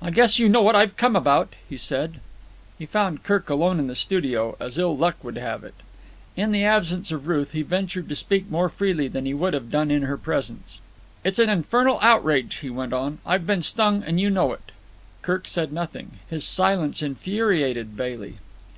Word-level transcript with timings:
"I 0.00 0.10
guess 0.10 0.38
you 0.38 0.48
know 0.48 0.62
what 0.62 0.74
I've 0.74 0.96
come 0.96 1.14
about," 1.14 1.52
he 1.68 1.76
said. 1.76 2.20
He 2.78 2.84
had 2.86 2.90
found 2.90 3.22
Kirk 3.22 3.50
alone 3.50 3.78
in 3.78 3.86
the 3.86 3.94
studio, 3.94 4.56
as 4.58 4.78
ill 4.78 4.96
luck 4.96 5.22
would 5.22 5.36
have 5.36 5.62
it. 5.62 5.74
In 6.38 6.52
the 6.52 6.64
absence 6.64 7.12
of 7.12 7.26
Ruth 7.28 7.52
he 7.52 7.60
ventured 7.60 8.08
to 8.08 8.16
speak 8.16 8.48
more 8.50 8.70
freely 8.70 9.08
than 9.08 9.26
he 9.26 9.34
would 9.34 9.52
have 9.52 9.70
done 9.70 9.90
in 9.90 10.04
her 10.04 10.16
presence. 10.16 10.80
"It's 11.22 11.38
an 11.38 11.50
infernal 11.50 11.98
outrage," 12.00 12.60
he 12.62 12.70
went 12.70 12.94
on. 12.94 13.18
"I've 13.26 13.46
been 13.46 13.60
stung, 13.60 14.02
and 14.02 14.18
you 14.18 14.30
know 14.30 14.52
it." 14.54 14.72
Kirk 15.20 15.46
said 15.46 15.70
nothing. 15.70 16.12
His 16.30 16.46
silence 16.46 17.02
infuriated 17.02 17.94
Bailey. 17.94 18.36